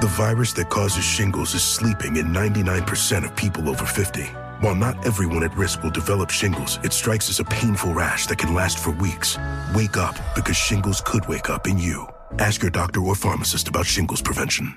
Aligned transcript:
The 0.00 0.06
virus 0.06 0.54
that 0.54 0.70
causes 0.70 1.04
shingles 1.04 1.52
is 1.52 1.62
sleeping 1.62 2.16
in 2.16 2.28
99% 2.28 3.22
of 3.22 3.36
people 3.36 3.68
over 3.68 3.84
50. 3.84 4.22
While 4.62 4.74
not 4.74 5.06
everyone 5.06 5.44
at 5.44 5.54
risk 5.54 5.82
will 5.82 5.90
develop 5.90 6.30
shingles, 6.30 6.78
it 6.82 6.94
strikes 6.94 7.28
as 7.28 7.38
a 7.38 7.44
painful 7.44 7.92
rash 7.92 8.26
that 8.28 8.38
can 8.38 8.54
last 8.54 8.78
for 8.78 8.92
weeks. 8.92 9.36
Wake 9.74 9.98
up 9.98 10.16
because 10.34 10.56
shingles 10.56 11.02
could 11.02 11.28
wake 11.28 11.50
up 11.50 11.66
in 11.66 11.76
you. 11.76 12.08
Ask 12.38 12.62
your 12.62 12.70
doctor 12.70 13.02
or 13.02 13.14
pharmacist 13.14 13.68
about 13.68 13.84
shingles 13.84 14.22
prevention. 14.22 14.74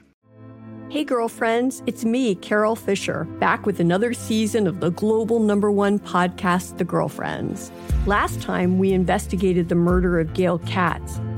Hey, 0.89 1.05
girlfriends, 1.05 1.81
it's 1.87 2.03
me, 2.03 2.35
Carol 2.35 2.75
Fisher, 2.75 3.23
back 3.39 3.65
with 3.65 3.79
another 3.79 4.11
season 4.11 4.67
of 4.67 4.81
the 4.81 4.91
global 4.91 5.39
number 5.39 5.71
one 5.71 5.99
podcast, 5.99 6.77
The 6.77 6.83
Girlfriends. 6.83 7.71
Last 8.05 8.41
time, 8.41 8.77
we 8.77 8.91
investigated 8.91 9.69
the 9.69 9.75
murder 9.75 10.19
of 10.19 10.33
Gail 10.33 10.59
Katz. 10.59 11.21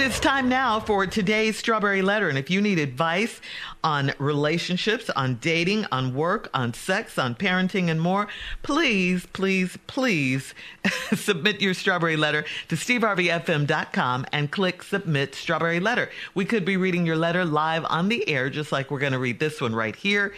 It 0.00 0.12
is 0.12 0.18
time 0.18 0.48
now 0.48 0.80
for 0.80 1.06
today's 1.06 1.58
Strawberry 1.58 2.00
Letter. 2.00 2.30
And 2.30 2.38
if 2.38 2.48
you 2.48 2.62
need 2.62 2.78
advice 2.78 3.38
on 3.84 4.14
relationships, 4.18 5.10
on 5.10 5.34
dating, 5.42 5.84
on 5.92 6.14
work, 6.14 6.48
on 6.54 6.72
sex, 6.72 7.18
on 7.18 7.34
parenting, 7.34 7.90
and 7.90 8.00
more, 8.00 8.26
please, 8.62 9.26
please, 9.34 9.76
please 9.88 10.54
submit 11.14 11.60
your 11.60 11.74
Strawberry 11.74 12.16
Letter 12.16 12.46
to 12.68 12.76
steveharveyfm.com 12.76 14.24
and 14.32 14.50
click 14.50 14.82
Submit 14.82 15.34
Strawberry 15.34 15.80
Letter. 15.80 16.08
We 16.34 16.46
could 16.46 16.64
be 16.64 16.78
reading 16.78 17.04
your 17.04 17.16
letter 17.16 17.44
live 17.44 17.84
on 17.84 18.08
the 18.08 18.26
air, 18.26 18.48
just 18.48 18.72
like 18.72 18.90
we're 18.90 19.00
going 19.00 19.12
to 19.12 19.18
read 19.18 19.38
this 19.38 19.60
one 19.60 19.74
right 19.74 19.94
here 19.94 20.32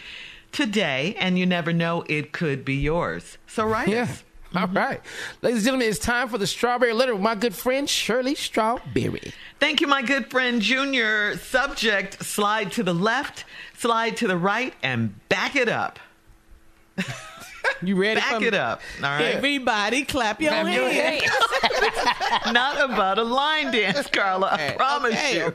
today. 0.51 1.15
And 1.21 1.39
you 1.39 1.47
never 1.47 1.73
know, 1.73 2.05
it 2.09 2.33
could 2.33 2.65
be 2.65 2.75
yours. 2.75 3.39
So 3.47 3.65
write 3.65 3.87
Yeah. 3.87 4.03
us. 4.03 4.25
All 4.57 4.67
right. 4.69 5.01
Ladies 5.41 5.59
and 5.59 5.65
gentlemen, 5.65 5.89
it's 5.89 5.99
time 5.99 6.29
for 6.29 6.39
the 6.39 6.47
strawberry 6.47 6.93
letter 6.93 7.15
with 7.15 7.23
my 7.23 7.35
good 7.35 7.55
friend 7.55 7.89
Shirley 7.89 8.35
Strawberry. 8.35 9.33
Thank 9.61 9.81
you, 9.81 9.87
my 9.87 10.03
good 10.03 10.31
friend 10.31 10.61
Junior. 10.61 11.37
Subject 11.39 12.23
slide 12.25 12.73
to 12.73 12.83
the 12.83 12.93
left, 12.95 13.45
slide 13.79 14.17
to 14.19 14.27
the 14.29 14.37
right, 14.37 14.75
and 14.83 15.15
back 15.29 15.57
it 15.57 15.69
up. 15.69 15.99
You 17.81 17.95
ready? 18.01 18.21
Back 18.21 18.41
for 18.41 18.45
it 18.45 18.55
up. 18.55 18.81
All 18.99 19.05
right. 19.05 19.37
Everybody 19.37 20.05
clap 20.05 20.41
your 20.41 20.51
Clap 20.51 20.73
your 20.75 20.89
hands. 20.89 21.23
Not 22.53 22.91
about 22.91 23.19
a 23.19 23.23
line 23.25 23.73
dance, 23.73 24.07
Carla. 24.09 24.49
I 24.51 24.55
Okay, 24.55 24.77
promise 24.77 25.13
okay, 25.15 25.37
you. 25.37 25.55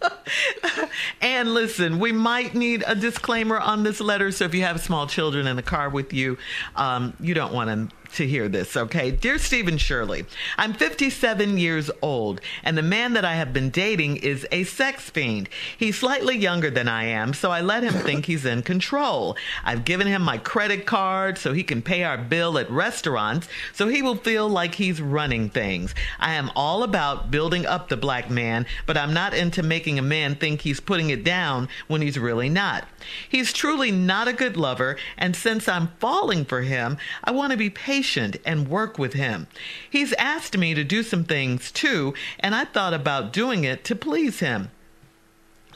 And 1.20 1.52
listen, 1.52 1.98
we 1.98 2.12
might 2.12 2.54
need 2.54 2.84
a 2.86 2.94
disclaimer 2.94 3.58
on 3.58 3.82
this 3.82 4.00
letter. 4.00 4.30
So 4.30 4.44
if 4.44 4.54
you 4.54 4.62
have 4.62 4.80
small 4.80 5.06
children 5.06 5.46
in 5.46 5.56
the 5.56 5.62
car 5.62 5.88
with 5.88 6.12
you, 6.12 6.38
um, 6.76 7.14
you 7.20 7.34
don't 7.34 7.52
want 7.52 7.68
them 7.68 7.90
to 8.14 8.26
hear 8.26 8.48
this, 8.48 8.76
okay? 8.76 9.10
Dear 9.10 9.38
Stephen 9.38 9.78
Shirley, 9.78 10.24
I'm 10.56 10.72
57 10.72 11.58
years 11.58 11.90
old, 12.02 12.40
and 12.62 12.76
the 12.76 12.82
man 12.82 13.12
that 13.14 13.24
I 13.24 13.34
have 13.34 13.52
been 13.52 13.70
dating 13.70 14.18
is 14.18 14.46
a 14.50 14.64
sex 14.64 15.10
fiend. 15.10 15.48
He's 15.76 15.98
slightly 15.98 16.36
younger 16.36 16.70
than 16.70 16.88
I 16.88 17.04
am, 17.04 17.34
so 17.34 17.50
I 17.50 17.60
let 17.60 17.82
him 17.82 17.92
think 18.04 18.26
he's 18.26 18.44
in 18.44 18.62
control. 18.62 19.36
I've 19.64 19.84
given 19.84 20.06
him 20.06 20.22
my 20.22 20.38
credit 20.38 20.86
card 20.86 21.38
so 21.38 21.52
he 21.52 21.62
can 21.62 21.82
pay 21.82 22.04
our 22.04 22.18
bill 22.18 22.58
at 22.58 22.70
restaurants, 22.70 23.48
so 23.72 23.88
he 23.88 24.02
will 24.02 24.16
feel 24.16 24.48
like 24.48 24.74
he's 24.74 25.00
running 25.00 25.50
things. 25.50 25.94
I 26.18 26.34
am 26.34 26.50
all 26.56 26.82
about 26.82 27.30
building 27.30 27.66
up 27.66 27.88
the 27.88 27.96
black 27.96 28.30
man, 28.30 28.66
but 28.86 28.96
I'm 28.96 29.14
not 29.14 29.34
into 29.34 29.62
making 29.62 29.87
a 29.96 30.02
man 30.02 30.34
think 30.34 30.62
he's 30.62 30.80
putting 30.80 31.10
it 31.10 31.22
down 31.22 31.68
when 31.86 32.02
he's 32.02 32.18
really 32.18 32.48
not. 32.48 32.88
He's 33.28 33.52
truly 33.52 33.92
not 33.92 34.26
a 34.26 34.32
good 34.32 34.56
lover, 34.56 34.96
and 35.16 35.36
since 35.36 35.68
I'm 35.68 35.92
falling 36.00 36.44
for 36.44 36.62
him, 36.62 36.98
I 37.22 37.30
want 37.30 37.52
to 37.52 37.56
be 37.56 37.70
patient 37.70 38.38
and 38.44 38.66
work 38.66 38.98
with 38.98 39.12
him. 39.12 39.46
He's 39.88 40.12
asked 40.14 40.58
me 40.58 40.74
to 40.74 40.82
do 40.82 41.04
some 41.04 41.22
things 41.22 41.70
too, 41.70 42.14
and 42.40 42.56
I 42.56 42.64
thought 42.64 42.92
about 42.92 43.32
doing 43.32 43.62
it 43.62 43.84
to 43.84 43.94
please 43.94 44.40
him. 44.40 44.72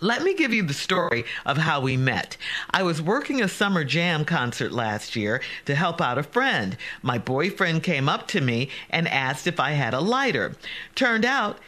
Let 0.02 0.24
me 0.24 0.34
give 0.34 0.52
you 0.52 0.64
the 0.64 0.74
story 0.74 1.24
of 1.46 1.58
how 1.58 1.80
we 1.80 1.96
met. 1.96 2.36
I 2.72 2.82
was 2.82 3.00
working 3.00 3.40
a 3.40 3.46
summer 3.46 3.84
jam 3.84 4.24
concert 4.24 4.72
last 4.72 5.14
year 5.14 5.40
to 5.66 5.76
help 5.76 6.00
out 6.00 6.18
a 6.18 6.24
friend. 6.24 6.76
My 7.02 7.18
boyfriend 7.18 7.84
came 7.84 8.08
up 8.08 8.26
to 8.28 8.40
me 8.40 8.68
and 8.90 9.06
asked 9.06 9.46
if 9.46 9.60
I 9.60 9.70
had 9.70 9.94
a 9.94 10.00
lighter. 10.00 10.56
Turned 10.96 11.24
out 11.24 11.60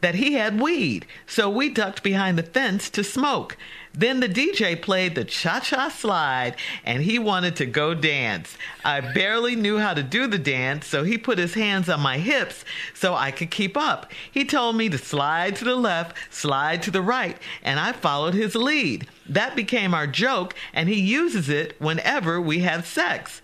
that 0.00 0.16
he 0.16 0.34
had 0.34 0.60
weed, 0.60 1.06
so 1.26 1.48
we 1.48 1.68
ducked 1.68 2.02
behind 2.02 2.36
the 2.36 2.42
fence 2.42 2.90
to 2.90 3.02
smoke. 3.02 3.56
Then 3.96 4.18
the 4.18 4.28
DJ 4.28 4.80
played 4.80 5.14
the 5.14 5.24
cha 5.24 5.60
cha 5.60 5.88
slide 5.88 6.56
and 6.84 7.02
he 7.02 7.18
wanted 7.18 7.54
to 7.56 7.66
go 7.66 7.94
dance. 7.94 8.58
I 8.84 9.00
barely 9.00 9.54
knew 9.54 9.78
how 9.78 9.94
to 9.94 10.02
do 10.02 10.26
the 10.26 10.38
dance, 10.38 10.86
so 10.88 11.04
he 11.04 11.16
put 11.16 11.38
his 11.38 11.54
hands 11.54 11.88
on 11.88 12.00
my 12.00 12.18
hips 12.18 12.64
so 12.92 13.14
I 13.14 13.30
could 13.30 13.52
keep 13.52 13.76
up. 13.76 14.10
He 14.30 14.44
told 14.44 14.76
me 14.76 14.88
to 14.88 14.98
slide 14.98 15.54
to 15.56 15.64
the 15.64 15.76
left, 15.76 16.16
slide 16.34 16.82
to 16.82 16.90
the 16.90 17.02
right, 17.02 17.38
and 17.62 17.78
I 17.78 17.92
followed 17.92 18.34
his 18.34 18.56
lead. 18.56 19.06
That 19.28 19.54
became 19.54 19.94
our 19.94 20.08
joke, 20.08 20.54
and 20.72 20.88
he 20.88 21.00
uses 21.00 21.48
it 21.48 21.80
whenever 21.80 22.40
we 22.40 22.58
have 22.58 22.86
sex. 22.86 23.42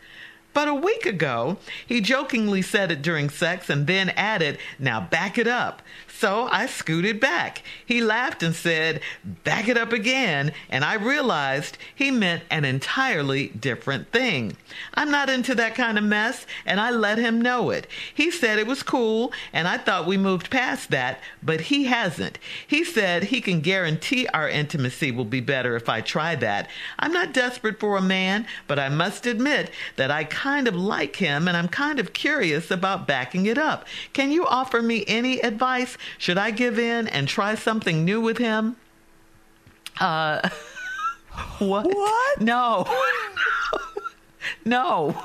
But 0.53 0.67
a 0.67 0.75
week 0.75 1.07
ago, 1.07 1.59
he 1.87 2.01
jokingly 2.01 2.63
said 2.63 2.91
it 2.91 3.03
during 3.03 3.31
sex 3.31 3.71
and 3.71 3.87
then 3.87 4.11
added, 4.11 4.59
Now 4.79 5.01
back 5.01 5.39
it 5.39 5.47
up. 5.47 5.81
So 6.21 6.51
I 6.53 6.67
scooted 6.67 7.19
back. 7.19 7.63
He 7.87 8.03
laughed 8.03 8.43
and 8.43 8.55
said, 8.55 9.01
Back 9.25 9.69
it 9.69 9.79
up 9.79 9.91
again. 9.91 10.53
And 10.69 10.85
I 10.85 10.95
realized 10.95 11.79
he 11.95 12.11
meant 12.11 12.43
an 12.51 12.67
entirely 12.67 13.49
different 13.49 14.13
thing. 14.13 14.59
I'm 14.93 15.11
not 15.11 15.31
into 15.31 15.55
that 15.55 15.75
kind 15.75 15.97
of 15.97 16.05
mess, 16.05 16.47
and 16.67 16.79
I 16.79 16.91
let 16.91 17.17
him 17.17 17.41
know 17.41 17.71
it. 17.71 17.87
He 18.15 18.31
said 18.31 18.59
it 18.59 18.67
was 18.67 18.83
cool, 18.83 19.33
and 19.51 19.67
I 19.67 19.79
thought 19.79 20.07
we 20.07 20.19
moved 20.19 20.51
past 20.51 20.91
that, 20.91 21.21
but 21.43 21.63
he 21.63 21.85
hasn't. 21.85 22.39
He 22.67 22.85
said 22.85 23.25
he 23.25 23.41
can 23.41 23.63
guarantee 23.63 24.27
our 24.29 24.49
intimacy 24.49 25.11
will 25.11 25.25
be 25.25 25.41
better 25.41 25.75
if 25.75 25.89
I 25.89 26.03
try 26.03 26.35
that. 26.37 26.69
I'm 26.99 27.13
not 27.15 27.33
desperate 27.33 27.81
for 27.81 27.97
a 27.97 28.03
man, 28.03 28.47
but 28.69 28.79
I 28.79 28.91
must 28.91 29.25
admit 29.25 29.71
that 29.97 30.11
I 30.11 30.25
kind 30.25 30.69
of 30.69 30.77
like 30.77 31.17
him 31.17 31.49
and 31.49 31.57
I'm 31.57 31.69
kind 31.69 31.99
of 31.99 32.13
curious 32.13 32.71
about 32.71 33.09
backing 33.09 33.47
it 33.47 33.57
up. 33.57 33.87
Can 34.13 34.31
you 34.31 34.47
offer 34.47 34.83
me 34.83 35.05
any 35.09 35.41
advice? 35.41 35.97
Should 36.19 36.39
I 36.39 36.51
give 36.51 36.79
in 36.79 37.09
and 37.09 37.29
try 37.29 37.55
something 37.55 38.05
new 38.05 38.21
with 38.21 38.39
him? 38.39 38.77
Uh, 39.99 40.49
what? 41.59 41.87
What? 41.87 42.41
No. 42.41 42.87
no. 44.65 45.23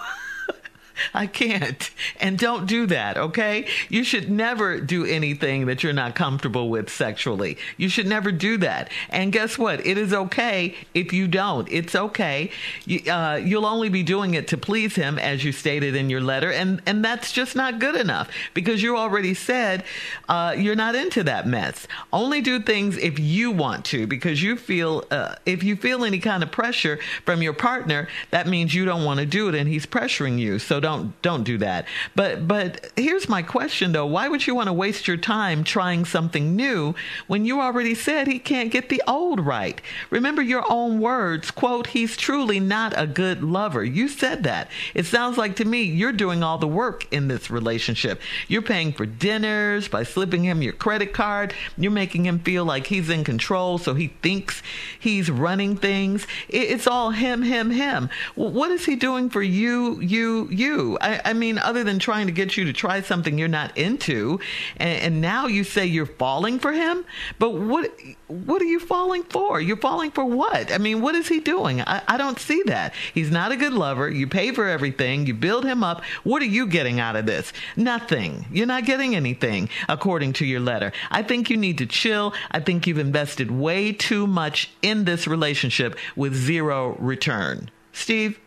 I 1.13 1.27
can't. 1.27 1.91
And 2.19 2.37
don't 2.37 2.65
do 2.65 2.85
that, 2.87 3.17
okay? 3.17 3.67
You 3.89 4.03
should 4.03 4.29
never 4.29 4.79
do 4.79 5.05
anything 5.05 5.65
that 5.65 5.83
you're 5.83 5.93
not 5.93 6.15
comfortable 6.15 6.69
with 6.69 6.89
sexually. 6.89 7.57
You 7.77 7.89
should 7.89 8.07
never 8.07 8.31
do 8.31 8.57
that. 8.57 8.91
And 9.09 9.31
guess 9.31 9.57
what? 9.57 9.85
It 9.85 9.97
is 9.97 10.13
okay 10.13 10.75
if 10.93 11.13
you 11.13 11.27
don't. 11.27 11.67
It's 11.71 11.95
okay. 11.95 12.51
You, 12.85 13.11
uh, 13.11 13.35
you'll 13.43 13.65
only 13.65 13.89
be 13.89 14.03
doing 14.03 14.33
it 14.33 14.47
to 14.49 14.57
please 14.57 14.95
him, 14.95 15.19
as 15.19 15.43
you 15.43 15.51
stated 15.51 15.95
in 15.95 16.09
your 16.09 16.21
letter, 16.21 16.51
and 16.51 16.81
and 16.85 17.03
that's 17.03 17.31
just 17.31 17.55
not 17.55 17.79
good 17.79 17.95
enough 17.95 18.29
because 18.53 18.81
you 18.81 18.97
already 18.97 19.33
said 19.33 19.83
uh, 20.29 20.55
you're 20.57 20.75
not 20.75 20.95
into 20.95 21.23
that 21.23 21.47
mess. 21.47 21.87
Only 22.11 22.41
do 22.41 22.59
things 22.59 22.97
if 22.97 23.19
you 23.19 23.51
want 23.51 23.85
to, 23.85 24.07
because 24.07 24.41
you 24.41 24.55
feel 24.55 25.03
uh, 25.11 25.35
if 25.45 25.63
you 25.63 25.75
feel 25.75 26.03
any 26.03 26.19
kind 26.19 26.43
of 26.43 26.51
pressure 26.51 26.99
from 27.25 27.41
your 27.41 27.53
partner, 27.53 28.07
that 28.31 28.47
means 28.47 28.73
you 28.73 28.85
don't 28.85 29.03
want 29.03 29.19
to 29.19 29.25
do 29.25 29.49
it, 29.49 29.55
and 29.55 29.67
he's 29.67 29.85
pressuring 29.85 30.39
you. 30.39 30.59
So 30.59 30.79
don't 30.79 31.19
don't 31.21 31.43
do 31.43 31.57
that. 31.59 31.85
But 32.15 32.47
but 32.47 32.91
here's 32.95 33.29
my 33.29 33.41
question 33.41 33.91
though: 33.91 34.05
Why 34.05 34.27
would 34.27 34.47
you 34.47 34.55
want 34.55 34.67
to 34.67 34.73
waste 34.73 35.07
your 35.07 35.17
time 35.17 35.63
trying 35.63 36.05
something 36.05 36.55
new 36.55 36.95
when 37.27 37.45
you 37.45 37.61
already 37.61 37.95
said 37.95 38.27
he 38.27 38.39
can't 38.39 38.71
get 38.71 38.89
the 38.89 39.01
old 39.07 39.39
right? 39.39 39.81
Remember 40.09 40.41
your 40.41 40.63
own 40.69 40.99
words. 40.99 41.51
Quote: 41.51 41.87
He's 41.87 42.17
truly 42.17 42.59
not 42.59 42.93
a 42.97 43.07
good 43.07 43.43
lover. 43.43 43.83
You 43.83 44.07
said 44.07 44.43
that. 44.43 44.69
It 44.93 45.05
sounds 45.05 45.37
like 45.37 45.55
to 45.57 45.65
me 45.65 45.83
you're 45.83 46.11
doing 46.11 46.43
all 46.43 46.57
the 46.57 46.67
work 46.67 47.11
in 47.11 47.27
this 47.27 47.49
relationship. 47.49 48.21
You're 48.47 48.61
paying 48.61 48.91
for 48.91 49.05
dinners 49.05 49.87
by 49.87 50.03
slipping 50.03 50.43
him 50.43 50.61
your 50.61 50.73
credit 50.73 51.13
card. 51.13 51.53
You're 51.77 51.91
making 51.91 52.25
him 52.25 52.39
feel 52.39 52.65
like 52.65 52.87
he's 52.87 53.09
in 53.09 53.23
control, 53.23 53.77
so 53.77 53.93
he 53.93 54.07
thinks 54.21 54.61
he's 54.99 55.31
running 55.31 55.77
things. 55.77 56.27
It's 56.49 56.87
all 56.87 57.11
him, 57.11 57.43
him, 57.43 57.71
him. 57.71 58.09
What 58.35 58.71
is 58.71 58.85
he 58.85 58.95
doing 58.95 59.29
for 59.29 59.41
you, 59.41 59.99
you, 60.01 60.49
you? 60.51 60.97
I, 60.99 61.21
I 61.25 61.33
mean, 61.33 61.57
other 61.57 61.83
than 61.85 61.99
trying 61.99 62.27
to 62.27 62.33
get 62.33 62.57
you 62.57 62.65
to 62.65 62.73
try 62.73 63.01
something 63.01 63.37
you're 63.37 63.47
not 63.47 63.77
into, 63.77 64.39
and, 64.77 65.01
and 65.01 65.21
now 65.21 65.47
you 65.47 65.63
say 65.63 65.85
you're 65.85 66.05
falling 66.05 66.59
for 66.59 66.73
him. 66.73 67.05
But 67.39 67.51
what 67.51 67.91
what 68.27 68.61
are 68.61 68.65
you 68.65 68.79
falling 68.79 69.23
for? 69.23 69.61
You're 69.61 69.77
falling 69.77 70.11
for 70.11 70.25
what? 70.25 70.71
I 70.71 70.77
mean, 70.77 71.01
what 71.01 71.15
is 71.15 71.27
he 71.27 71.39
doing? 71.39 71.81
I, 71.81 72.01
I 72.07 72.17
don't 72.17 72.39
see 72.39 72.61
that. 72.65 72.93
He's 73.13 73.31
not 73.31 73.51
a 73.51 73.55
good 73.55 73.73
lover. 73.73 74.09
You 74.09 74.27
pay 74.27 74.51
for 74.51 74.67
everything. 74.67 75.27
You 75.27 75.33
build 75.33 75.63
him 75.63 75.83
up. 75.83 76.03
What 76.23 76.41
are 76.41 76.45
you 76.45 76.67
getting 76.67 76.99
out 76.99 77.15
of 77.15 77.25
this? 77.25 77.53
Nothing. 77.75 78.45
You're 78.51 78.65
not 78.65 78.85
getting 78.85 79.15
anything, 79.15 79.69
according 79.87 80.33
to 80.33 80.45
your 80.45 80.59
letter. 80.59 80.91
I 81.11 81.23
think 81.23 81.49
you 81.49 81.57
need 81.57 81.77
to 81.77 81.85
chill. 81.85 82.33
I 82.51 82.59
think 82.59 82.87
you've 82.87 82.97
invested 82.97 83.51
way 83.51 83.91
too 83.91 84.27
much 84.27 84.71
in 84.81 85.05
this 85.05 85.27
relationship 85.27 85.97
with 86.15 86.33
zero 86.35 86.95
return. 86.99 87.69
Steve? 87.93 88.39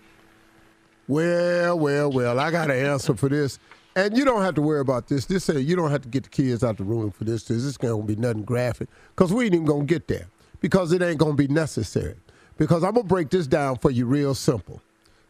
Well, 1.08 1.78
well, 1.78 2.10
well, 2.12 2.38
I 2.38 2.50
got 2.50 2.70
an 2.70 2.84
answer 2.84 3.14
for 3.14 3.28
this. 3.28 3.58
And 3.96 4.16
you 4.16 4.24
don't 4.24 4.42
have 4.42 4.54
to 4.54 4.62
worry 4.62 4.80
about 4.80 5.08
this. 5.08 5.24
This 5.24 5.44
say 5.44 5.58
you 5.58 5.74
don't 5.74 5.90
have 5.90 6.02
to 6.02 6.08
get 6.08 6.22
the 6.22 6.28
kids 6.28 6.62
out 6.62 6.76
the 6.76 6.84
room 6.84 7.10
for 7.10 7.24
this. 7.24 7.44
This 7.44 7.64
is 7.64 7.76
going 7.76 8.02
to 8.02 8.06
be 8.06 8.14
nothing 8.14 8.44
graphic 8.44 8.88
because 9.16 9.32
we 9.32 9.46
ain't 9.46 9.54
even 9.54 9.66
going 9.66 9.86
to 9.86 9.92
get 9.92 10.06
there 10.06 10.28
because 10.60 10.92
it 10.92 11.02
ain't 11.02 11.18
going 11.18 11.36
to 11.36 11.36
be 11.36 11.52
necessary. 11.52 12.14
Because 12.58 12.84
I'm 12.84 12.92
going 12.92 13.06
to 13.06 13.08
break 13.08 13.30
this 13.30 13.46
down 13.46 13.78
for 13.78 13.90
you 13.90 14.06
real 14.06 14.34
simple. 14.34 14.80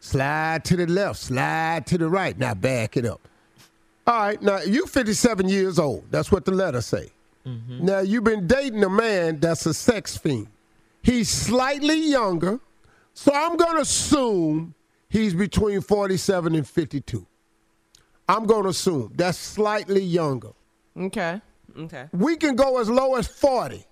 Slide 0.00 0.64
to 0.66 0.76
the 0.76 0.86
left, 0.86 1.19
slide 1.19 1.86
to 1.86 1.98
the 1.98 2.08
right. 2.08 2.38
Now 2.38 2.54
back 2.54 2.96
it 2.96 3.06
up. 3.06 3.20
All 4.06 4.20
right, 4.20 4.40
now 4.40 4.60
you 4.60 4.86
57 4.86 5.48
years 5.48 5.78
old. 5.78 6.04
That's 6.10 6.32
what 6.32 6.44
the 6.44 6.52
letter 6.52 6.81
say. 6.81 7.10
Mm-hmm. 7.46 7.84
Now 7.84 8.00
you've 8.00 8.24
been 8.24 8.46
dating 8.46 8.82
a 8.84 8.88
man 8.88 9.40
that's 9.40 9.66
a 9.66 9.74
sex 9.74 10.16
fiend. 10.16 10.46
He's 11.02 11.28
slightly 11.28 12.10
younger, 12.10 12.60
so 13.14 13.32
I'm 13.34 13.56
going 13.56 13.76
to 13.76 13.82
assume 13.82 14.74
he's 15.08 15.34
between 15.34 15.81
47 15.81 16.55
and 16.55 16.66
52. 16.66 17.26
I'm 18.28 18.46
going 18.46 18.64
to 18.64 18.69
assume 18.70 19.12
that's 19.14 19.38
slightly 19.38 20.02
younger. 20.02 20.50
Okay. 20.96 21.40
Okay. 21.78 22.08
We 22.12 22.37
can 22.37 22.56
go 22.56 22.78
as 22.78 22.90
low 22.90 23.14
as 23.14 23.26
40 23.26 23.84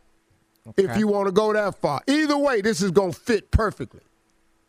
okay. 0.69 0.83
if 0.85 0.97
you 0.97 1.07
want 1.07 1.27
to 1.27 1.33
go 1.33 1.53
that 1.53 1.77
far. 1.77 2.03
Either 2.07 2.37
way, 2.37 2.61
this 2.61 2.83
is 2.83 2.91
going 2.91 3.13
to 3.13 3.19
fit 3.19 3.51
perfectly. 3.51 4.01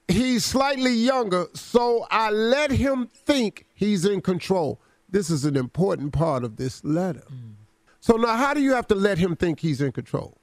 He's 0.07 0.45
slightly 0.45 0.93
younger, 0.93 1.47
so 1.53 2.07
I 2.09 2.29
let 2.29 2.71
him 2.71 3.09
think 3.13 3.65
he's 3.73 4.05
in 4.05 4.21
control. 4.21 4.79
This 5.09 5.29
is 5.29 5.43
an 5.43 5.57
important 5.57 6.13
part 6.13 6.45
of 6.45 6.55
this 6.55 6.83
letter. 6.85 7.23
Mm. 7.29 7.55
So 7.99 8.15
now, 8.15 8.37
how 8.37 8.53
do 8.53 8.61
you 8.61 8.73
have 8.73 8.87
to 8.87 8.95
let 8.95 9.17
him 9.17 9.35
think 9.35 9.59
he's 9.59 9.81
in 9.81 9.91
control? 9.91 10.36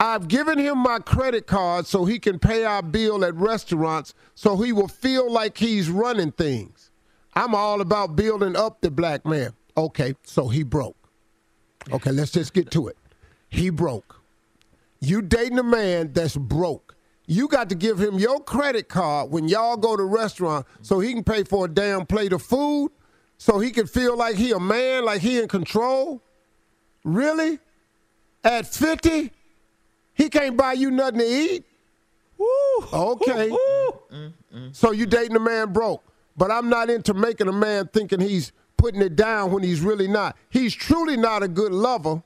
I've 0.00 0.28
given 0.28 0.58
him 0.58 0.78
my 0.78 1.00
credit 1.00 1.46
card 1.46 1.86
so 1.86 2.04
he 2.04 2.18
can 2.20 2.38
pay 2.38 2.64
our 2.64 2.82
bill 2.82 3.24
at 3.24 3.34
restaurants 3.34 4.14
so 4.34 4.56
he 4.56 4.72
will 4.72 4.88
feel 4.88 5.30
like 5.30 5.58
he's 5.58 5.90
running 5.90 6.30
things. 6.30 6.90
I'm 7.34 7.54
all 7.54 7.80
about 7.80 8.14
building 8.14 8.54
up 8.54 8.80
the 8.80 8.90
black 8.90 9.26
man. 9.26 9.52
Okay, 9.76 10.14
so 10.22 10.48
he 10.48 10.62
broke. 10.62 10.96
Okay, 11.92 12.12
let's 12.12 12.30
just 12.30 12.52
get 12.52 12.70
to 12.72 12.88
it. 12.88 12.96
He 13.48 13.70
broke. 13.70 14.20
You 15.00 15.22
dating 15.22 15.58
a 15.58 15.64
man 15.64 16.12
that's 16.12 16.36
broke. 16.36 16.96
You 17.26 17.48
got 17.48 17.68
to 17.68 17.74
give 17.74 18.00
him 18.00 18.18
your 18.18 18.40
credit 18.40 18.88
card 18.88 19.30
when 19.30 19.48
y'all 19.48 19.76
go 19.76 19.96
to 19.96 20.02
restaurant 20.02 20.66
so 20.80 20.98
he 21.00 21.12
can 21.12 21.24
pay 21.24 21.44
for 21.44 21.66
a 21.66 21.68
damn 21.68 22.06
plate 22.06 22.32
of 22.32 22.42
food, 22.42 22.90
so 23.36 23.58
he 23.58 23.70
can 23.70 23.86
feel 23.86 24.16
like 24.16 24.36
he 24.36 24.50
a 24.52 24.58
man, 24.58 25.04
like 25.04 25.20
he 25.20 25.38
in 25.38 25.46
control. 25.46 26.22
Really? 27.04 27.58
At 28.42 28.66
50? 28.66 29.30
He 30.18 30.28
can't 30.28 30.56
buy 30.56 30.74
you 30.74 30.90
nothing 30.90 31.20
to 31.20 31.24
eat? 31.24 31.64
Woo. 32.36 32.46
Okay. 32.92 33.50
So 34.72 34.90
you 34.90 35.06
dating 35.06 35.36
a 35.36 35.40
man 35.40 35.72
broke. 35.72 36.04
But 36.36 36.50
I'm 36.50 36.68
not 36.68 36.90
into 36.90 37.14
making 37.14 37.48
a 37.48 37.52
man 37.52 37.88
thinking 37.92 38.20
he's 38.20 38.52
putting 38.76 39.00
it 39.00 39.16
down 39.16 39.50
when 39.52 39.62
he's 39.62 39.80
really 39.80 40.06
not. 40.08 40.36
He's 40.50 40.74
truly 40.74 41.16
not 41.16 41.42
a 41.42 41.48
good 41.48 41.72
lover. 41.72 42.22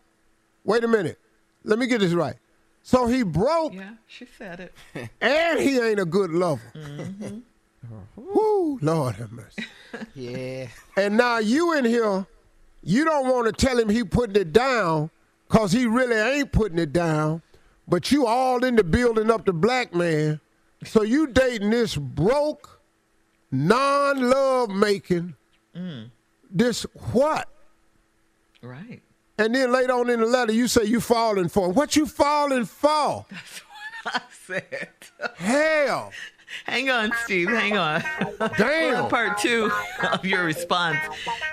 Wait 0.64 0.82
a 0.84 0.88
minute. 0.88 1.18
Let 1.64 1.78
me 1.78 1.86
get 1.86 2.00
this 2.00 2.12
right. 2.12 2.36
So 2.82 3.06
he 3.06 3.22
broke. 3.22 3.74
Yeah, 3.74 3.90
she 4.06 4.26
said 4.38 4.60
it. 4.60 5.10
And 5.20 5.60
he 5.60 5.78
ain't 5.78 6.00
a 6.00 6.04
good 6.04 6.30
lover. 6.30 6.62
Mm-hmm. 6.74 7.38
Woo, 8.16 8.78
Lord 8.82 9.16
have 9.16 9.32
mercy. 9.32 9.64
yeah. 10.14 10.66
And 10.96 11.16
now 11.16 11.38
you 11.38 11.74
in 11.74 11.84
here, 11.84 12.26
you 12.82 13.04
don't 13.04 13.28
want 13.28 13.46
to 13.46 13.66
tell 13.66 13.78
him 13.78 13.88
he 13.88 14.02
putting 14.04 14.36
it 14.36 14.52
down 14.52 15.10
because 15.48 15.72
he 15.72 15.86
really 15.86 16.16
ain't 16.16 16.52
putting 16.52 16.78
it 16.78 16.92
down. 16.92 17.42
But 17.86 18.12
you 18.12 18.26
all 18.26 18.64
into 18.64 18.84
building 18.84 19.30
up 19.30 19.44
the 19.44 19.52
black 19.52 19.94
man. 19.94 20.40
So 20.84 21.02
you 21.02 21.26
dating 21.26 21.70
this 21.70 21.96
broke 21.96 22.80
non 23.50 24.30
love 24.30 24.70
making, 24.70 25.34
mm. 25.76 26.10
this 26.50 26.84
what? 27.12 27.48
Right. 28.62 29.02
And 29.38 29.54
then 29.54 29.72
later 29.72 29.92
on 29.92 30.10
in 30.10 30.20
the 30.20 30.26
letter, 30.26 30.52
you 30.52 30.68
say 30.68 30.84
you 30.84 31.00
falling 31.00 31.48
for 31.48 31.70
what 31.70 31.96
you 31.96 32.06
falling 32.06 32.64
for? 32.64 33.26
That's 33.30 33.60
what 34.02 34.16
I 34.16 34.20
said. 34.46 34.88
Hell. 35.36 36.12
Hang 36.64 36.90
on, 36.90 37.12
Steve. 37.24 37.48
Hang 37.48 37.76
on. 37.78 38.02
Damn. 38.56 39.08
Part 39.08 39.38
two 39.38 39.70
of 40.12 40.24
your 40.24 40.44
response. 40.44 40.98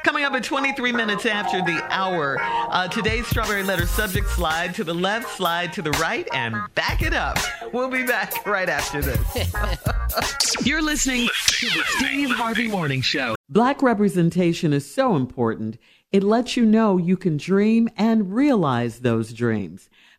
Coming 0.03 0.23
up 0.23 0.33
at 0.33 0.43
23 0.43 0.91
minutes 0.91 1.25
after 1.25 1.61
the 1.61 1.83
hour. 1.89 2.37
Uh, 2.41 2.87
today's 2.87 3.27
Strawberry 3.27 3.63
Letter 3.63 3.85
subject 3.85 4.29
slide 4.29 4.73
to 4.75 4.83
the 4.83 4.93
left, 4.93 5.35
slide 5.35 5.73
to 5.73 5.81
the 5.81 5.91
right, 5.91 6.27
and 6.33 6.55
back 6.75 7.01
it 7.01 7.13
up. 7.13 7.37
We'll 7.73 7.89
be 7.89 8.03
back 8.05 8.45
right 8.45 8.69
after 8.69 9.01
this. 9.01 9.53
You're 10.65 10.81
listening 10.81 11.27
to 11.47 11.65
the 11.67 11.83
Steve 11.97 12.31
Harvey 12.31 12.67
Morning 12.67 13.01
Show. 13.01 13.35
Black 13.49 13.81
representation 13.81 14.73
is 14.73 14.91
so 14.91 15.15
important. 15.15 15.77
It 16.11 16.23
lets 16.23 16.57
you 16.57 16.65
know 16.65 16.97
you 16.97 17.17
can 17.17 17.37
dream 17.37 17.87
and 17.95 18.33
realize 18.33 18.99
those 19.01 19.31
dreams. 19.33 19.89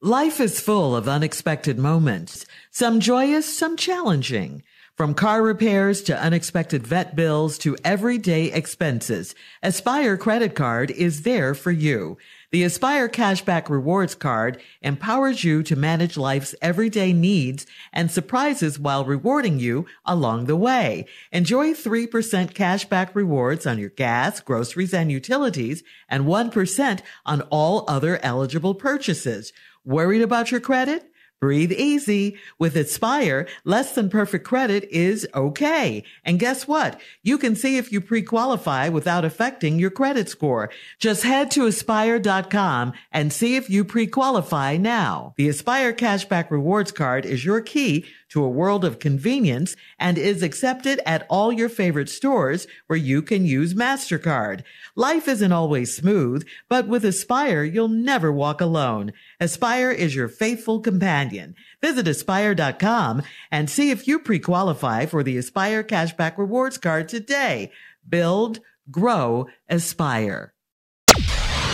Life 0.00 0.38
is 0.38 0.60
full 0.60 0.94
of 0.94 1.08
unexpected 1.08 1.76
moments, 1.76 2.46
some 2.70 3.00
joyous, 3.00 3.52
some 3.52 3.76
challenging. 3.76 4.62
From 4.96 5.12
car 5.12 5.42
repairs 5.42 6.02
to 6.02 6.16
unexpected 6.16 6.86
vet 6.86 7.16
bills 7.16 7.58
to 7.58 7.76
everyday 7.84 8.44
expenses, 8.52 9.34
Aspire 9.60 10.16
Credit 10.16 10.54
Card 10.54 10.92
is 10.92 11.22
there 11.22 11.52
for 11.52 11.72
you. 11.72 12.16
The 12.50 12.62
Aspire 12.62 13.08
Cashback 13.08 13.68
Rewards 13.68 14.14
Card 14.14 14.60
empowers 14.82 15.42
you 15.42 15.62
to 15.64 15.76
manage 15.76 16.16
life's 16.16 16.54
everyday 16.62 17.12
needs 17.12 17.66
and 17.92 18.10
surprises 18.10 18.78
while 18.78 19.04
rewarding 19.04 19.58
you 19.58 19.86
along 20.06 20.46
the 20.46 20.56
way. 20.56 21.06
Enjoy 21.32 21.74
3% 21.74 22.06
cashback 22.54 23.14
rewards 23.14 23.66
on 23.66 23.78
your 23.78 23.90
gas, 23.90 24.40
groceries, 24.40 24.94
and 24.94 25.10
utilities, 25.10 25.82
and 26.08 26.24
1% 26.24 27.00
on 27.26 27.42
all 27.50 27.84
other 27.88 28.18
eligible 28.22 28.74
purchases. 28.74 29.52
Worried 29.88 30.20
about 30.20 30.50
your 30.50 30.60
credit? 30.60 31.10
Breathe 31.40 31.72
easy. 31.72 32.36
With 32.58 32.76
Aspire, 32.76 33.48
less 33.64 33.94
than 33.94 34.10
perfect 34.10 34.44
credit 34.44 34.84
is 34.90 35.26
okay. 35.34 36.04
And 36.24 36.38
guess 36.38 36.68
what? 36.68 37.00
You 37.22 37.38
can 37.38 37.56
see 37.56 37.78
if 37.78 37.90
you 37.90 38.02
pre-qualify 38.02 38.90
without 38.90 39.24
affecting 39.24 39.78
your 39.78 39.90
credit 39.90 40.28
score. 40.28 40.68
Just 40.98 41.22
head 41.22 41.50
to 41.52 41.64
aspire.com 41.64 42.92
and 43.12 43.32
see 43.32 43.56
if 43.56 43.70
you 43.70 43.82
pre-qualify 43.82 44.76
now. 44.76 45.32
The 45.38 45.48
Aspire 45.48 45.94
Cashback 45.94 46.50
Rewards 46.50 46.92
Card 46.92 47.24
is 47.24 47.42
your 47.42 47.62
key 47.62 48.04
to 48.28 48.44
a 48.44 48.48
world 48.48 48.84
of 48.84 48.98
convenience 48.98 49.76
and 49.98 50.18
is 50.18 50.42
accepted 50.42 51.00
at 51.06 51.26
all 51.28 51.52
your 51.52 51.68
favorite 51.68 52.08
stores 52.08 52.66
where 52.86 52.98
you 52.98 53.22
can 53.22 53.44
use 53.44 53.74
MasterCard. 53.74 54.62
Life 54.94 55.28
isn't 55.28 55.52
always 55.52 55.96
smooth, 55.96 56.46
but 56.68 56.88
with 56.88 57.04
Aspire, 57.04 57.64
you'll 57.64 57.88
never 57.88 58.32
walk 58.32 58.60
alone. 58.60 59.12
Aspire 59.40 59.90
is 59.90 60.14
your 60.14 60.28
faithful 60.28 60.80
companion. 60.80 61.54
Visit 61.80 62.08
aspire.com 62.08 63.22
and 63.50 63.70
see 63.70 63.90
if 63.90 64.08
you 64.08 64.18
pre-qualify 64.18 65.06
for 65.06 65.22
the 65.22 65.36
Aspire 65.36 65.82
Cashback 65.82 66.36
Rewards 66.36 66.78
Card 66.78 67.08
today. 67.08 67.70
Build, 68.08 68.60
grow, 68.90 69.46
aspire. 69.68 70.52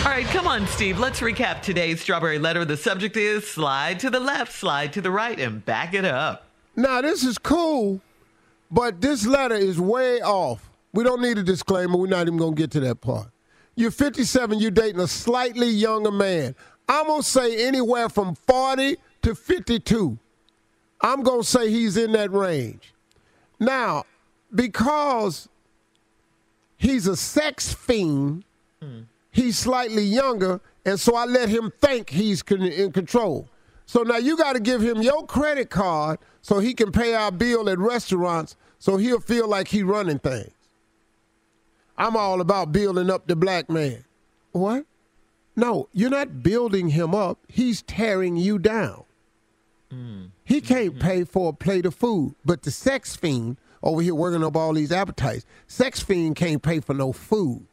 All 0.05 0.11
right, 0.11 0.27
come 0.27 0.45
on, 0.45 0.67
Steve. 0.67 0.99
Let's 0.99 1.19
recap 1.19 1.63
today's 1.63 1.99
Strawberry 1.99 2.37
Letter. 2.37 2.63
The 2.63 2.77
subject 2.77 3.17
is 3.17 3.49
slide 3.49 3.99
to 4.01 4.11
the 4.11 4.19
left, 4.19 4.53
slide 4.53 4.93
to 4.93 5.01
the 5.01 5.09
right, 5.09 5.39
and 5.39 5.65
back 5.65 5.95
it 5.95 6.05
up. 6.05 6.45
Now, 6.75 7.01
this 7.01 7.23
is 7.23 7.39
cool, 7.39 8.01
but 8.69 9.01
this 9.01 9.25
letter 9.25 9.55
is 9.55 9.81
way 9.81 10.21
off. 10.21 10.69
We 10.93 11.03
don't 11.03 11.23
need 11.23 11.39
a 11.39 11.43
disclaimer. 11.43 11.97
We're 11.97 12.05
not 12.05 12.27
even 12.27 12.37
going 12.37 12.53
to 12.53 12.61
get 12.61 12.69
to 12.71 12.81
that 12.81 13.01
part. 13.01 13.29
You're 13.73 13.89
57, 13.89 14.59
you're 14.59 14.69
dating 14.69 15.01
a 15.01 15.07
slightly 15.07 15.69
younger 15.69 16.11
man. 16.11 16.55
I'm 16.87 17.07
going 17.07 17.23
to 17.23 17.27
say 17.27 17.65
anywhere 17.65 18.07
from 18.07 18.35
40 18.35 18.97
to 19.23 19.33
52. 19.33 20.19
I'm 21.01 21.23
going 21.23 21.41
to 21.41 21.47
say 21.47 21.71
he's 21.71 21.97
in 21.97 22.11
that 22.11 22.31
range. 22.31 22.93
Now, 23.59 24.05
because 24.53 25.49
he's 26.77 27.07
a 27.07 27.17
sex 27.17 27.73
fiend, 27.73 28.43
hmm. 28.79 28.99
He's 29.35 29.57
slightly 29.57 30.03
younger, 30.03 30.61
and 30.85 30.97
so 30.97 31.15
I 31.15 31.25
let 31.25 31.49
him 31.49 31.71
think 31.81 32.09
he's 32.09 32.41
con- 32.41 32.61
in 32.61 32.93
control. 32.93 33.49
So 33.85 34.01
now 34.01 34.17
you 34.17 34.37
got 34.37 34.53
to 34.53 34.61
give 34.61 34.81
him 34.81 35.01
your 35.01 35.25
credit 35.27 35.69
card 35.69 36.19
so 36.41 36.59
he 36.59 36.73
can 36.73 36.91
pay 36.91 37.13
our 37.13 37.31
bill 37.31 37.69
at 37.69 37.77
restaurants 37.77 38.55
so 38.79 38.97
he'll 38.97 39.19
feel 39.19 39.47
like 39.47 39.67
he 39.67 39.83
running 39.83 40.19
things. 40.19 40.51
I'm 41.97 42.15
all 42.15 42.39
about 42.39 42.71
building 42.71 43.09
up 43.09 43.27
the 43.27 43.35
black 43.35 43.69
man. 43.69 44.05
What? 44.53 44.85
No, 45.55 45.89
you're 45.91 46.09
not 46.09 46.41
building 46.41 46.89
him 46.89 47.13
up. 47.13 47.39
He's 47.47 47.81
tearing 47.81 48.37
you 48.37 48.57
down. 48.57 49.03
Mm. 49.91 50.31
He 50.45 50.61
can't 50.61 50.91
mm-hmm. 50.91 51.07
pay 51.07 51.23
for 51.25 51.49
a 51.49 51.53
plate 51.53 51.85
of 51.85 51.93
food, 51.93 52.35
but 52.45 52.63
the 52.63 52.71
sex 52.71 53.15
fiend 53.15 53.57
over 53.83 54.01
here 54.01 54.15
working 54.15 54.43
up 54.43 54.55
all 54.55 54.73
these 54.73 54.91
appetites, 54.91 55.45
sex 55.67 55.99
fiend 55.99 56.35
can't 56.37 56.61
pay 56.61 56.79
for 56.79 56.93
no 56.93 57.11
food. 57.11 57.65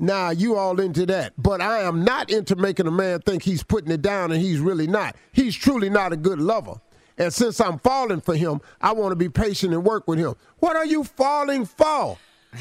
Now 0.00 0.30
you 0.30 0.54
all 0.54 0.78
into 0.78 1.04
that, 1.06 1.32
but 1.36 1.60
I 1.60 1.80
am 1.80 2.04
not 2.04 2.30
into 2.30 2.54
making 2.54 2.86
a 2.86 2.90
man 2.90 3.20
think 3.20 3.42
he's 3.42 3.64
putting 3.64 3.90
it 3.90 4.00
down 4.00 4.30
and 4.30 4.40
he's 4.40 4.60
really 4.60 4.86
not. 4.86 5.16
He's 5.32 5.56
truly 5.56 5.90
not 5.90 6.12
a 6.12 6.16
good 6.16 6.40
lover. 6.40 6.80
And 7.18 7.34
since 7.34 7.60
I'm 7.60 7.80
falling 7.80 8.20
for 8.20 8.36
him, 8.36 8.60
I 8.80 8.92
want 8.92 9.10
to 9.10 9.16
be 9.16 9.28
patient 9.28 9.74
and 9.74 9.84
work 9.84 10.06
with 10.06 10.20
him. 10.20 10.36
What 10.60 10.76
are 10.76 10.86
you 10.86 11.02
falling 11.02 11.64
for? 11.64 12.16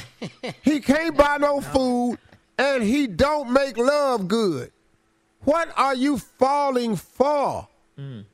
he 0.64 0.80
can't 0.80 1.16
buy 1.16 1.38
no 1.38 1.62
food 1.62 2.18
and 2.58 2.82
he 2.82 3.06
don't 3.06 3.54
make 3.54 3.78
love 3.78 4.28
good. 4.28 4.72
What 5.44 5.72
are 5.78 5.94
you 5.94 6.18
falling 6.18 6.96
for? 6.96 7.68
Mm. 8.00 8.26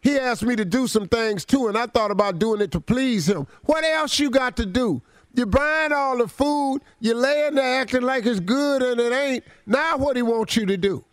He 0.00 0.18
asked 0.18 0.42
me 0.42 0.56
to 0.56 0.64
do 0.64 0.86
some 0.86 1.08
things 1.08 1.44
too, 1.44 1.68
and 1.68 1.76
I 1.76 1.86
thought 1.86 2.10
about 2.10 2.38
doing 2.38 2.62
it 2.62 2.70
to 2.72 2.80
please 2.80 3.28
him. 3.28 3.46
What 3.64 3.84
else 3.84 4.18
you 4.18 4.30
got 4.30 4.56
to 4.56 4.66
do? 4.66 5.02
You're 5.34 5.46
buying 5.46 5.92
all 5.92 6.18
the 6.18 6.26
food, 6.28 6.80
you're 7.00 7.14
laying 7.14 7.54
there 7.54 7.80
acting 7.82 8.02
like 8.02 8.26
it's 8.26 8.40
good 8.40 8.82
and 8.82 9.00
it 9.00 9.12
ain't. 9.12 9.44
Now 9.66 9.96
what 9.96 10.16
he 10.16 10.22
wants 10.22 10.56
you 10.56 10.66
to 10.66 10.76
do? 10.76 11.04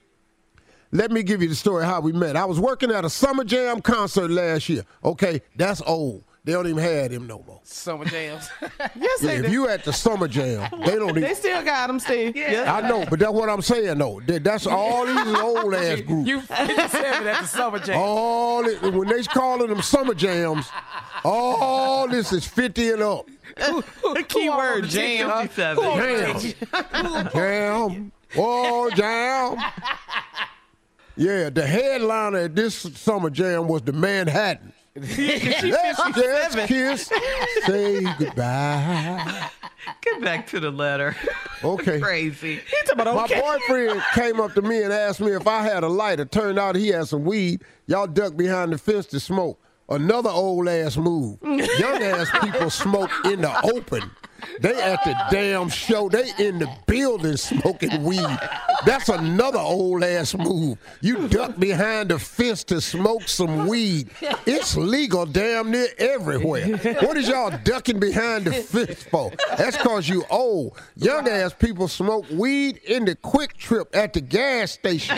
Let 0.91 1.11
me 1.11 1.23
give 1.23 1.41
you 1.41 1.49
the 1.49 1.55
story 1.55 1.83
how 1.85 1.99
we 1.99 2.11
met. 2.13 2.35
I 2.35 2.45
was 2.45 2.59
working 2.59 2.89
at 2.91 3.03
a 3.05 3.09
summer 3.09 3.43
jam 3.43 3.81
concert 3.81 4.31
last 4.31 4.69
year. 4.69 4.83
Okay, 5.03 5.41
that's 5.55 5.81
old. 5.85 6.23
They 6.45 6.51
don't 6.53 6.67
even 6.67 6.83
have 6.83 7.09
them 7.09 7.25
no 7.25 7.43
more. 7.45 7.59
Summer 7.63 8.05
jams. 8.05 8.47
Yes, 8.61 9.23
Yeah, 9.23 9.27
they 9.29 9.35
if 9.37 9.45
do. 9.47 9.51
you 9.51 9.67
at 9.67 9.83
the 9.83 9.91
summer 9.91 10.27
jam, 10.27 10.69
they 10.85 10.95
don't 10.95 11.09
Even, 11.09 11.23
They 11.23 11.33
still 11.33 11.63
got 11.63 11.87
them, 11.87 11.99
Steve. 11.99 12.35
Yeah. 12.35 12.71
I 12.73 12.87
know, 12.87 13.03
but 13.09 13.17
that's 13.19 13.31
what 13.31 13.49
I'm 13.49 13.63
saying 13.63 13.97
though. 13.97 14.21
That- 14.27 14.43
That's 14.43 14.67
all 14.67 15.05
these 15.07 15.35
old 15.39 15.73
ass 15.75 16.01
groups. 16.01 16.29
you 16.29 16.39
57 16.41 17.27
at 17.27 17.41
the 17.41 17.47
summer 17.47 17.79
jam. 17.79 17.97
All 17.99 18.63
it, 18.65 18.79
when 18.81 19.07
they 19.07 19.23
calling 19.23 19.67
them 19.67 19.81
summer 19.81 20.13
jams, 20.13 20.67
all 21.23 22.07
this 22.07 22.31
is 22.31 22.45
50 22.45 22.91
and 22.91 23.01
up. 23.01 23.27
The 23.55 24.25
key 24.27 24.49
word 24.49 24.85
jam. 24.85 25.47
57. 25.47 25.83
Jam. 25.83 27.29
jam. 27.33 28.11
Oh, 28.37 28.89
jam. 28.91 29.57
Yeah, 31.17 31.49
the 31.49 31.65
headliner 31.65 32.39
at 32.39 32.55
this 32.55 32.75
summer 32.75 33.29
jam 33.29 33.67
was 33.67 33.83
the 33.83 33.93
Manhattan. 33.93 34.73
Let's 34.97 35.15
just 36.15 36.57
kiss, 36.67 37.11
say 37.65 38.01
goodbye. 38.17 39.49
Get 40.01 40.21
back 40.21 40.47
to 40.47 40.59
the 40.59 40.71
letter. 40.71 41.15
Okay. 41.63 41.99
Crazy. 41.99 42.61
My 42.95 43.27
boyfriend 43.27 44.01
came 44.13 44.39
up 44.39 44.53
to 44.53 44.61
me 44.61 44.83
and 44.83 44.93
asked 44.93 45.19
me 45.19 45.33
if 45.33 45.47
I 45.47 45.63
had 45.63 45.83
a 45.83 45.89
lighter. 45.89 46.25
Turned 46.25 46.57
out 46.59 46.75
he 46.75 46.89
had 46.89 47.07
some 47.07 47.23
weed. 47.23 47.61
Y'all 47.87 48.07
ducked 48.07 48.37
behind 48.37 48.71
the 48.71 48.77
fence 48.77 49.05
to 49.07 49.19
smoke. 49.19 49.59
Another 49.87 50.29
old 50.31 50.67
ass 50.67 50.97
move. 50.97 51.37
Young 51.43 51.61
ass 52.01 52.29
people 52.41 52.69
smoke 52.69 53.11
in 53.25 53.41
the 53.41 53.71
open. 53.73 54.09
They 54.59 54.79
at 54.81 55.03
the 55.03 55.15
damn 55.31 55.69
show. 55.69 56.09
They 56.09 56.31
in 56.39 56.59
the 56.59 56.69
building 56.87 57.37
smoking 57.37 58.03
weed. 58.03 58.39
That's 58.85 59.09
another 59.09 59.59
old 59.59 60.03
ass 60.03 60.35
move. 60.35 60.77
You 61.01 61.27
duck 61.27 61.57
behind 61.57 62.09
the 62.09 62.19
fence 62.19 62.63
to 62.65 62.81
smoke 62.81 63.23
some 63.27 63.67
weed. 63.67 64.09
It's 64.45 64.75
legal 64.75 65.25
damn 65.25 65.71
near 65.71 65.87
everywhere. 65.97 66.67
What 67.01 67.17
is 67.17 67.27
y'all 67.27 67.57
ducking 67.63 67.99
behind 67.99 68.45
the 68.45 68.53
fence 68.53 69.03
for? 69.03 69.31
That's 69.57 69.77
cause 69.77 70.07
you 70.09 70.25
old. 70.29 70.77
Young 70.95 71.27
ass 71.27 71.53
people 71.53 71.87
smoke 71.87 72.25
weed 72.31 72.77
in 72.85 73.05
the 73.05 73.15
QuikTrip 73.15 73.95
at 73.95 74.13
the 74.13 74.21
gas 74.21 74.71
station. 74.71 75.17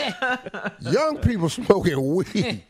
Young 0.81 1.17
people 1.17 1.49
smoking 1.49 2.15
weed. 2.15 2.63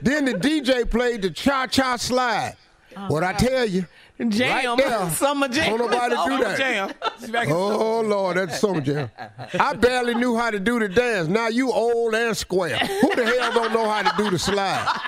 Then 0.00 0.24
the 0.24 0.34
DJ 0.34 0.88
played 0.88 1.22
the 1.22 1.30
cha 1.30 1.66
cha 1.66 1.96
slide. 1.96 2.56
Oh, 2.96 3.06
what 3.08 3.24
I 3.24 3.32
tell 3.32 3.66
you? 3.66 3.86
Jam. 4.28 4.66
Right 4.66 4.78
there. 4.78 5.10
Summer 5.10 5.48
jam. 5.48 5.76
Don't 5.76 5.90
nobody 5.90 6.14
do 6.14 6.44
that. 6.44 6.58
Jam. 6.58 7.48
Oh 7.50 8.00
Lord, 8.02 8.36
that's 8.36 8.60
summer 8.60 8.80
jam. 8.80 9.10
I 9.58 9.74
barely 9.74 10.14
knew 10.14 10.36
how 10.36 10.50
to 10.50 10.60
do 10.60 10.78
the 10.78 10.88
dance. 10.88 11.28
Now 11.28 11.48
you 11.48 11.72
old 11.72 12.14
and 12.14 12.36
square. 12.36 12.76
Who 12.76 13.14
the 13.14 13.24
hell 13.24 13.52
don't 13.52 13.72
know 13.72 13.88
how 13.88 14.02
to 14.02 14.22
do 14.22 14.30
the 14.30 14.38
slide? 14.38 15.00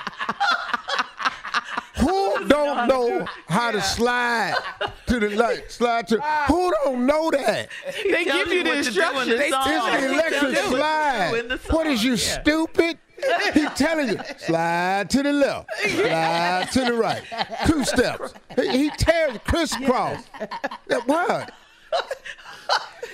Who 1.97 2.47
don't 2.47 2.87
know 2.87 3.25
how 3.47 3.71
to 3.71 3.81
slide 3.81 4.55
to 5.07 5.19
the 5.19 5.29
like 5.29 5.71
slide 5.71 6.07
to? 6.09 6.19
Who 6.47 6.73
don't 6.83 7.05
know 7.05 7.31
that? 7.31 7.69
They 8.03 8.25
give 8.25 8.47
you 8.51 8.63
the 8.63 8.69
what 8.69 8.83
to 8.83 8.91
do 8.91 9.01
in 9.01 9.29
instructions. 9.29 9.37
They 9.37 9.49
song. 9.49 9.63
It's 9.67 10.01
you. 10.01 10.07
the 10.07 10.13
electric 10.13 10.41
you 10.41 10.47
what 10.47 10.55
to 10.55 10.55
do 10.55 10.65
in 10.65 11.59
slide. 11.59 11.59
What 11.69 11.87
is 11.87 12.03
you 12.03 12.17
stupid? 12.17 12.97
He 13.53 13.65
telling 13.75 14.09
you 14.09 14.19
slide 14.37 15.09
to 15.11 15.23
the 15.23 15.31
left, 15.33 15.69
slide 15.81 16.67
to 16.73 16.85
the 16.85 16.93
right, 16.93 17.23
two 17.65 17.83
steps. 17.85 18.33
He, 18.55 18.77
he 18.77 18.89
tells 18.91 19.33
you 19.33 19.39
crisscross. 19.39 20.23
That 20.87 21.07
what? 21.07 21.51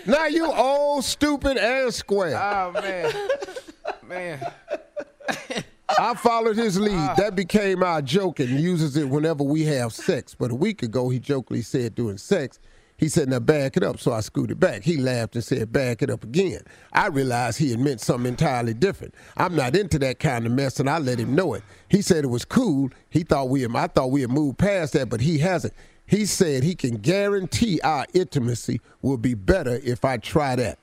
Now 0.05 0.25
you 0.25 0.51
old, 0.51 1.03
stupid, 1.05 1.58
and 1.58 1.93
square. 1.93 2.36
Oh, 2.36 2.72
man. 2.72 3.13
Man. 4.08 4.51
I 6.00 6.15
followed 6.15 6.58
his 6.58 6.79
lead. 6.79 6.96
Uh. 6.96 7.13
That 7.15 7.36
became 7.36 7.84
our 7.84 8.01
joke 8.01 8.39
and 8.39 8.50
uses 8.50 8.98
it 8.98 9.08
whenever 9.08 9.43
we 9.43 9.63
have 9.65 9.93
sex. 9.93 10.34
But 10.34 10.51
a 10.51 10.55
week 10.55 10.81
ago, 10.84 11.10
he 11.10 11.20
jokingly 11.20 11.62
said 11.62 11.93
during 11.96 12.17
sex, 12.17 12.60
he 13.01 13.10
said, 13.10 13.29
now 13.29 13.39
back 13.39 13.77
it 13.77 13.81
up. 13.84 14.00
So 14.00 14.13
I 14.13 14.20
scooted 14.20 14.60
back. 14.60 14.84
He 14.84 14.96
laughed 14.96 15.34
and 15.34 15.43
said, 15.43 15.74
back 15.74 16.03
it 16.03 16.12
up 16.12 16.24
again. 16.24 16.62
I 16.93 17.08
realized 17.08 17.58
he 17.58 17.72
had 17.72 17.79
meant 17.79 18.00
something 18.00 18.29
entirely 18.29 18.75
different. 18.75 19.15
I'm 19.36 19.55
not 19.55 19.75
into 19.75 19.98
that 20.00 20.20
kind 20.20 20.46
of 20.46 20.51
mess, 20.51 20.79
and 20.79 20.88
I 20.88 21.00
let 21.00 21.17
him 21.17 21.34
know 21.34 21.55
it. 21.55 21.63
He 21.89 22.03
said 22.03 22.24
it 22.24 22.27
was 22.27 22.46
cool. 22.46 22.91
He 23.10 23.24
thought 23.24 23.50
we 23.50 23.63
had, 23.63 23.75
I 23.75 23.88
thought 23.88 24.12
we 24.12 24.22
had 24.22 24.29
moved 24.29 24.60
past 24.60 24.93
that, 24.93 25.10
but 25.10 25.20
he 25.20 25.39
hasn't. 25.39 25.74
He 26.05 26.27
said 26.27 26.62
he 26.62 26.75
can 26.75 26.98
guarantee 26.98 27.81
our 27.81 28.05
intimacy 28.13 28.81
will 29.01 29.17
be 29.17 29.34
better 29.34 29.79
if 29.84 30.05
I 30.05 30.17
try 30.17 30.55
that. 30.58 30.77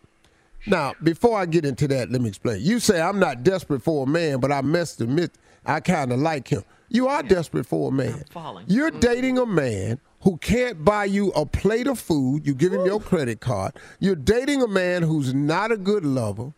Now, 0.66 0.94
before 1.00 1.38
I 1.38 1.46
get 1.46 1.64
into 1.64 1.86
that, 1.86 2.10
let 2.10 2.20
me 2.20 2.30
explain. 2.30 2.62
You 2.62 2.80
say 2.80 3.00
I'm 3.00 3.20
not 3.20 3.44
desperate 3.44 3.82
for 3.82 4.06
a 4.06 4.08
man, 4.08 4.40
but 4.40 4.50
I 4.50 4.60
must 4.60 5.00
admit 5.00 5.30
I 5.64 5.78
kind 5.78 6.12
of 6.12 6.18
like 6.18 6.48
him. 6.48 6.64
You 6.88 7.06
are 7.06 7.22
desperate 7.22 7.66
for 7.66 7.90
a 7.90 7.92
man. 7.92 8.24
falling. 8.30 8.64
You're 8.68 8.90
mm-hmm. 8.90 8.98
dating 8.98 9.38
a 9.38 9.46
man 9.46 10.00
who 10.22 10.36
can't 10.38 10.84
buy 10.84 11.04
you 11.04 11.30
a 11.30 11.46
plate 11.46 11.86
of 11.86 11.98
food. 11.98 12.46
You 12.46 12.54
give 12.54 12.72
him 12.72 12.84
your 12.84 13.00
credit 13.00 13.40
card. 13.40 13.74
You're 14.00 14.16
dating 14.16 14.62
a 14.62 14.68
man 14.68 15.02
who's 15.02 15.32
not 15.32 15.72
a 15.72 15.76
good 15.76 16.04
lover. 16.04 16.52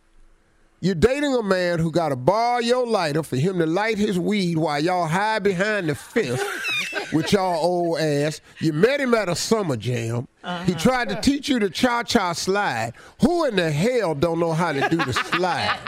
You're 0.83 0.95
dating 0.95 1.35
a 1.35 1.43
man 1.43 1.79
who 1.79 1.93
got 1.93 2.09
to 2.09 2.17
borrow 2.17 2.59
your 2.59 2.87
lighter 2.87 3.23
for 3.23 3.37
him 3.37 3.59
to 3.59 3.67
light 3.67 3.99
his 3.99 4.19
weed 4.19 4.57
while 4.57 4.83
y'all 4.83 5.07
hide 5.07 5.43
behind 5.43 5.91
the 5.91 5.95
fence 5.95 6.43
with 7.13 7.33
y'all 7.33 7.63
old 7.63 8.01
ass. 8.01 8.41
You 8.61 8.73
met 8.73 8.99
him 8.99 9.13
at 9.13 9.29
a 9.29 9.37
summer 9.37 9.77
jam. 9.77 10.27
He 10.41 10.47
uh-huh. 10.47 10.79
tried 10.79 11.09
to 11.11 11.21
teach 11.21 11.51
you 11.51 11.59
the 11.59 11.69
cha 11.69 12.03
cha 12.03 12.33
slide. 12.33 12.95
Who 13.21 13.45
in 13.45 13.57
the 13.57 13.71
hell 13.71 14.15
don't 14.15 14.41
know 14.41 14.55
how 14.55 14.73
to 14.73 14.89
do 14.89 14.97
the 14.97 15.13
slide? 15.33 15.79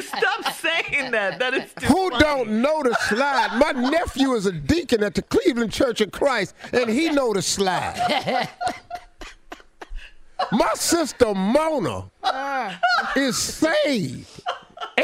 Stop 0.00 0.41
saying 0.62 1.10
that. 1.10 1.38
That 1.38 1.54
is 1.54 1.70
Who 1.84 2.10
funny. 2.10 2.18
don't 2.24 2.50
know 2.62 2.82
the 2.82 2.94
slide? 3.08 3.58
My 3.58 3.72
nephew 3.72 4.32
is 4.34 4.46
a 4.46 4.52
deacon 4.52 5.02
at 5.02 5.14
the 5.14 5.22
Cleveland 5.22 5.72
Church 5.72 6.00
of 6.00 6.12
Christ, 6.12 6.54
and 6.72 6.88
he 6.88 7.10
know 7.10 7.32
the 7.32 7.42
slide. 7.42 8.48
My 10.50 10.72
sister 10.74 11.34
Mona 11.34 12.10
is 13.16 13.36
saved. 13.38 14.28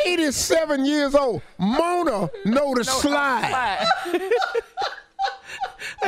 87 0.04 0.84
years 0.84 1.14
old. 1.14 1.42
Mona 1.58 2.28
know 2.44 2.74
the 2.74 2.84
slide. 2.84 3.86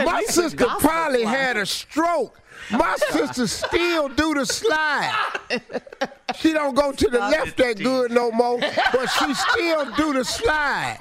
My 0.04 0.22
sister 0.28 0.66
probably 0.80 1.22
had 1.24 1.56
a 1.56 1.64
stroke. 1.66 2.38
My 2.70 2.96
sister 3.10 3.46
still 3.46 4.08
do 4.08 4.34
the 4.34 4.44
slide. 4.46 5.14
She 6.36 6.52
don't 6.52 6.74
go 6.74 6.92
to 6.92 7.08
the 7.08 7.16
Stop 7.18 7.32
left 7.32 7.56
that 7.58 7.78
good 7.78 8.10
no 8.10 8.30
more, 8.30 8.58
but 8.58 9.06
she 9.06 9.34
still 9.34 9.84
do 9.96 10.12
the 10.12 10.24
slide. 10.24 10.98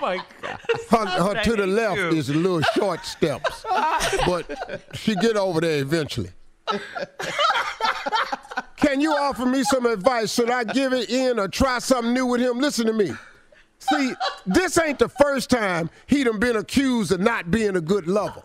My 0.00 0.22
God. 0.42 0.60
Her, 0.90 1.06
her 1.06 1.42
to 1.42 1.56
the 1.56 1.66
left 1.66 1.96
you. 1.96 2.08
is 2.08 2.28
a 2.30 2.34
little 2.34 2.62
short 2.74 3.04
steps, 3.04 3.64
but 4.26 4.90
she 4.94 5.14
get 5.16 5.36
over 5.36 5.60
there 5.60 5.80
eventually. 5.80 6.30
Can 8.76 9.00
you 9.00 9.12
offer 9.12 9.46
me 9.46 9.62
some 9.64 9.86
advice? 9.86 10.32
Should 10.32 10.50
I 10.50 10.64
give 10.64 10.92
it 10.92 11.10
in 11.10 11.38
or 11.38 11.48
try 11.48 11.78
something 11.78 12.12
new 12.12 12.26
with 12.26 12.40
him? 12.40 12.58
Listen 12.58 12.86
to 12.86 12.92
me. 12.92 13.12
See, 13.78 14.12
this 14.46 14.78
ain't 14.78 14.98
the 14.98 15.08
first 15.08 15.50
time 15.50 15.90
he 16.06 16.24
done 16.24 16.38
been 16.38 16.56
accused 16.56 17.12
of 17.12 17.20
not 17.20 17.50
being 17.50 17.76
a 17.76 17.80
good 17.80 18.06
lover. 18.06 18.42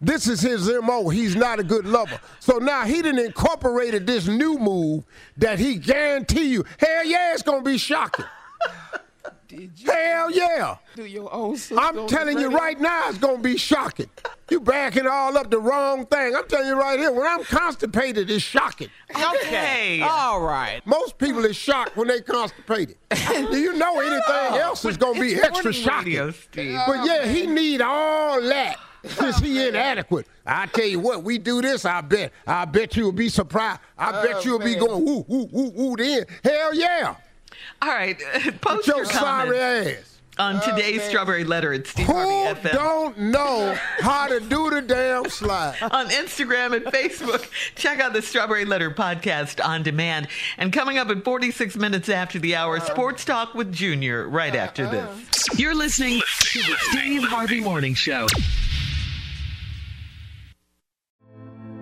This 0.00 0.28
is 0.28 0.40
his 0.40 0.70
MO. 0.82 1.08
He's 1.08 1.34
not 1.36 1.58
a 1.58 1.64
good 1.64 1.86
lover. 1.86 2.20
So 2.40 2.58
now 2.58 2.84
he 2.84 3.00
done 3.02 3.18
incorporated 3.18 4.06
this 4.06 4.26
new 4.26 4.58
move 4.58 5.04
that 5.38 5.58
he 5.58 5.76
guarantee 5.76 6.48
you, 6.48 6.64
hell 6.78 7.04
yeah, 7.04 7.32
it's 7.32 7.42
gonna 7.42 7.62
be 7.62 7.78
shocking. 7.78 8.26
Hell 9.84 10.30
yeah. 10.30 10.76
Do 10.96 11.04
your 11.04 11.32
own 11.32 11.56
sister 11.56 11.78
I'm 11.78 12.06
telling 12.08 12.38
you 12.38 12.50
right 12.50 12.78
now, 12.80 13.08
it's 13.08 13.18
gonna 13.18 13.38
be 13.38 13.56
shocking. 13.56 14.10
You 14.50 14.60
backing 14.60 15.06
all 15.06 15.36
up 15.38 15.50
the 15.50 15.58
wrong 15.58 16.06
thing. 16.06 16.34
I'm 16.34 16.46
telling 16.46 16.66
you 16.68 16.78
right 16.78 16.98
here, 16.98 17.12
when 17.12 17.26
I'm 17.26 17.44
constipated, 17.44 18.30
it's 18.30 18.44
shocking. 18.44 18.90
Okay. 19.14 20.02
All 20.02 20.40
right. 20.40 20.82
Most 20.84 21.18
people 21.18 21.44
is 21.44 21.56
shocked 21.56 21.96
when 21.96 22.08
they 22.08 22.20
constipated. 22.20 22.96
Do 23.30 23.56
you 23.56 23.74
know 23.76 24.00
anything 24.00 24.58
else 24.60 24.84
is 24.84 24.96
gonna 24.96 25.18
be 25.20 25.36
extra 25.36 25.72
shocking? 25.72 26.16
radio, 26.16 26.84
But 26.86 27.06
yeah, 27.06 27.26
he 27.26 27.46
need 27.46 27.80
all 27.80 28.40
that 28.42 28.76
since 29.04 29.38
he 29.38 29.66
inadequate. 29.68 30.26
I 30.46 30.66
tell 30.66 30.84
you 30.86 31.00
what, 31.00 31.22
we 31.24 31.38
do 31.38 31.60
this, 31.62 31.84
I 31.84 32.00
bet. 32.00 32.32
I 32.46 32.64
bet 32.64 32.96
you'll 32.96 33.12
be 33.12 33.28
surprised. 33.28 33.80
I 33.98 34.22
bet 34.24 34.44
you'll 34.44 34.58
be 34.58 34.74
going 34.74 35.04
woo 35.04 35.24
woo 35.28 35.48
woo 35.52 35.70
woo 35.74 35.96
then. 35.96 36.24
Hell 36.44 36.74
yeah. 36.74 37.16
All 37.82 37.88
right. 37.88 38.20
Uh, 38.34 38.40
with 38.46 38.60
Post 38.60 38.86
your 38.86 38.96
your 38.98 39.04
sorry 39.06 39.58
ass. 39.58 40.20
on 40.38 40.60
today's 40.60 41.02
Strawberry 41.04 41.44
Letter 41.44 41.72
at 41.72 41.86
Steve 41.86 42.06
Who 42.06 42.12
Harvey 42.12 42.60
FM. 42.68 42.72
don't 42.72 43.18
know 43.18 43.74
how 44.00 44.26
to 44.26 44.38
do 44.40 44.68
the 44.70 44.82
damn 44.82 45.28
slide? 45.30 45.76
on 45.82 46.08
Instagram 46.08 46.76
and 46.76 46.84
Facebook. 46.86 47.48
Check 47.74 48.00
out 48.00 48.12
the 48.12 48.20
Strawberry 48.22 48.66
Letter 48.66 48.90
podcast 48.90 49.64
on 49.64 49.82
demand. 49.82 50.28
And 50.58 50.72
coming 50.72 50.98
up 50.98 51.08
at 51.08 51.24
46 51.24 51.76
minutes 51.76 52.08
after 52.10 52.38
the 52.38 52.54
hour, 52.54 52.78
Sports 52.80 53.24
Talk 53.24 53.54
with 53.54 53.72
Junior 53.72 54.28
right 54.28 54.54
after 54.54 54.86
this. 54.88 55.58
You're 55.58 55.74
listening 55.74 56.20
to 56.40 56.58
the 56.60 56.76
Steve 56.90 57.22
Harvey 57.24 57.60
Morning 57.60 57.94
Show. 57.94 58.26